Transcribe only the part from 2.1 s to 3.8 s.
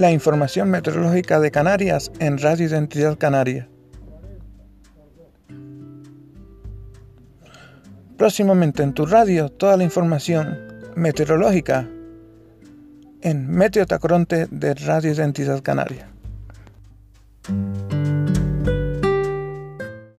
en Radio Identidad Canaria.